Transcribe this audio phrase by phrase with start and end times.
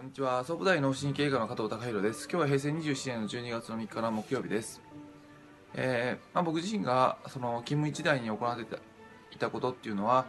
[0.00, 0.42] こんにちは。
[0.44, 2.26] 総武大脳神経科の加藤隆弘です。
[2.26, 4.80] 今日は平成27年の12月の3日の木曜日です、
[5.74, 8.78] えーまあ、僕自身がその勤務一代に行って
[9.30, 10.24] いたことっていうのは、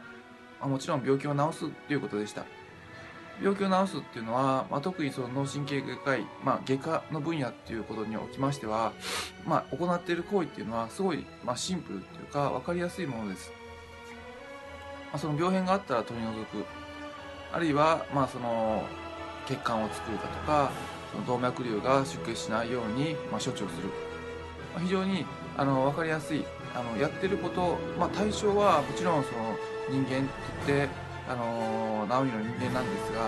[0.60, 2.44] まあ、もちろん病気を治すっていうことでした。
[3.42, 8.92] 病気を治すっていうのは、まあ、特にその脳神経外科医、まあ、外科の分野っていうことにおきましては、
[9.46, 13.54] まあ、行っている行為っていうのはすごい、まあ、シンプルっていうか分かりやすいものです、
[15.12, 16.66] まあ、その病変があったら取り除く。
[17.54, 18.84] あるいは、まあ、その
[19.48, 20.72] 血管を作るだとか
[21.12, 23.90] その動脈瘤が出血しないように、まあ、処置をする、
[24.74, 25.26] まあ、非常に
[25.58, 29.56] あの分かりやすいあのやってること、まあ、対象はもちろんその
[29.90, 30.90] 人間といって
[31.28, 33.28] あのナオミの人間なんですが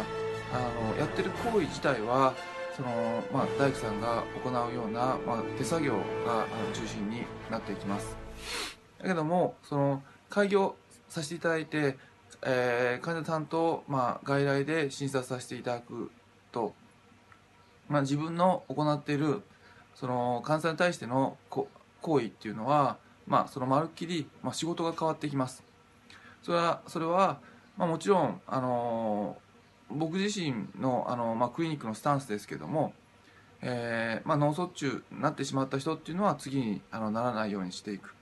[0.54, 2.34] あのやってる行為自体は
[2.76, 5.94] その、まあ、大工さんが行うような、まあ、手作業
[6.26, 8.16] が中心になっていきます。
[9.00, 10.76] だけどもその開業
[11.10, 11.98] させていただいて
[12.46, 16.12] えー、患者さんと、まあ、外来で診察させていただく
[16.52, 16.74] と、
[17.88, 19.42] まあ、自分の行っている
[19.96, 21.68] その患者さんに対しての行
[22.20, 25.64] 為っていうのは、まあ、そのまるっきり、まあ、仕事が変わってきます。
[26.42, 27.40] それはそれは、
[27.78, 32.94] まあ、もちろん、あのー、僕自身の、あのー、まあ、クリニックのスタンスですけども、
[33.62, 38.14] えーまあ、脳卒中になってしまった人っていうのは次にあのならないようにしていく。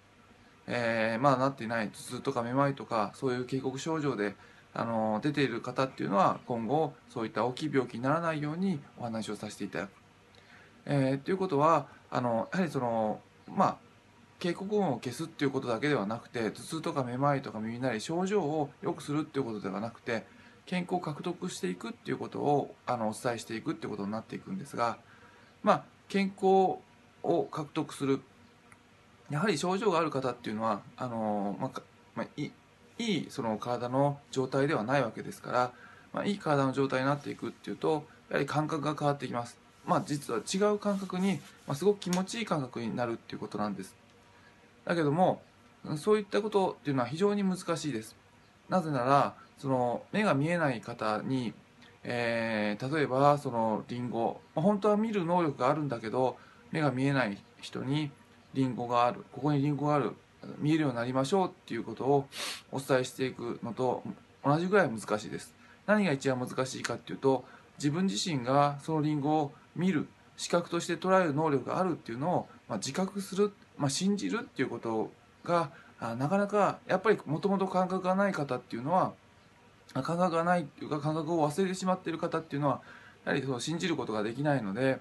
[0.74, 4.36] えー、まだなっていない頭痛とかめまいとかそういう警告症状で
[4.74, 9.90] あの出ている方っていうのは今後そういった大きい病気にならないようにお話をさせていただく。
[10.86, 13.20] えー、ということはあのやはりその
[13.54, 13.78] まあ
[14.40, 20.26] 警告音を消すっていうことだけではなくて頭痛とかめまいとか耳鳴り症状を良くするっていうことではなくて
[20.66, 24.98] 健康を獲得していくっていうことをあのお伝えしていくっていうことになっていくんですが
[25.64, 26.80] まあ健康
[27.24, 28.22] を獲得する
[29.32, 31.82] やはり症状がある方っていうのはあの、まあ
[32.16, 32.52] まあ、い
[33.00, 35.72] いその体の状態ではないわけですから、
[36.14, 39.58] まあ、いい体の状態になっていくっていうとやはり感覚が変わってきます。
[39.86, 43.96] まあ、実は違う感覚に、まあ、すごく気持ちいい感覚になるっていうことなんです。
[44.86, 45.42] だけども
[45.98, 48.16] そういったことっていうのは非常に難しいです。
[48.70, 51.54] なぜならその目が見えない方に、
[52.04, 56.38] えー、例えばそのリンゴ、まあ、本当は見る能力があるんだけど
[56.72, 58.12] 目が見えない人に
[58.54, 60.12] リンゴがあるここにリンゴがある
[60.58, 62.28] 見えるようになりましょうっていうことを
[62.72, 64.04] お伝えしていくのと
[64.44, 65.54] 同じぐらい難しいです。
[65.86, 67.44] 何が一番難しいかっていうと
[67.78, 70.08] 自分自身がそのリンゴを見る
[70.38, 75.12] 視覚として捉える能力があるっていうのを、まあ、自覚する、まあ、信じるっていうこと
[75.44, 75.72] が
[76.18, 79.14] なかなかやっぱりもともと感覚がない方っていうのは
[79.94, 82.82] 感覚がないっていうか感覚を忘れてしまっている方っていうのは
[83.26, 85.00] やはりその信じることができないので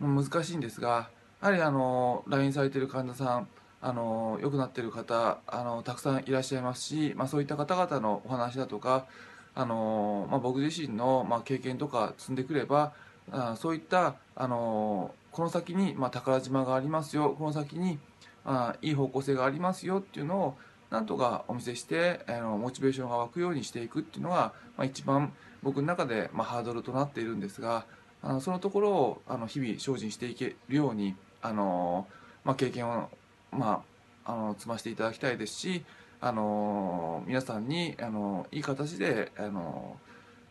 [0.00, 1.08] 難しいんですが
[1.40, 3.48] やはりあの来院されている患者さん
[3.80, 9.06] あの良くなっている方あのたくさんいらっしゃいますし、まあ、そういった方々のお話だとか
[9.54, 12.92] あの、まあ、僕自身の、まあ、経験とか積んでくれば
[13.30, 17.98] あそういったあのこの先に、まあ、宝島がありますよこの先に
[18.44, 20.58] あいい方向性がありますよっていうのを
[20.90, 25.32] なんとかお見せしてあのモチベーションが湧くようにしていくっていうのが、まあ、一番
[25.62, 27.84] 僕の中で、まあ、ハードルとなっているんですが
[28.22, 32.06] あのそのところをあの日々精進していけるようにあの、
[32.44, 33.08] まあ、経験を、
[33.52, 33.84] ま
[34.24, 35.84] あ、あの積ませていただきたいですし
[36.20, 39.96] あの皆さんにあのいい形であの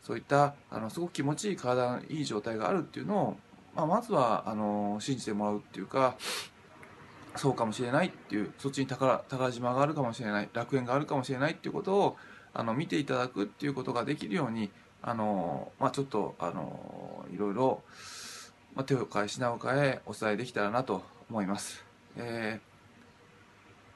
[0.02, 3.38] そういったあのすごく気持ちいい体のいい状態があるっていうのを、
[3.76, 6.16] まあ、まずはあの信じてもらうっていうか
[7.36, 12.18] そうかもしれないっていうそっちに宝宝島があるかもしれない楽園があるかもしれないっていうことを
[12.54, 14.72] あの見ていただくっていうことができるように
[15.02, 17.82] あの、まあ、ちょっとあのいろいろ
[18.78, 21.02] まあ、手を変え品を変えお伝えできたらなと
[21.32, 21.84] 思います。
[22.16, 22.60] え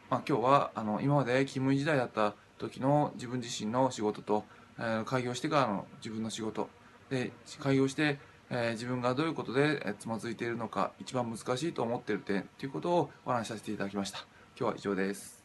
[0.10, 4.44] ー、まあ、今日はあの今まで勤務時代だった時の自分自身の仕事と、
[4.80, 6.68] えー、開業してからの自分の仕事
[7.12, 8.18] で開業して、
[8.50, 14.26] えー、自分がどういうことでつまずいているのか一番難しいと思っている点ということをお話しさせていただきました。
[14.60, 15.41] 今日は以上です。